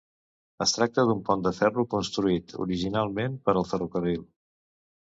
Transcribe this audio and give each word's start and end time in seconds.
Es 0.65 0.71
tracta 0.77 1.05
d'un 1.09 1.21
pont 1.27 1.43
de 1.49 1.53
ferro 1.59 1.87
construït 1.93 2.57
originalment 2.67 3.39
per 3.47 3.57
al 3.59 3.71
ferrocarril. 3.75 4.29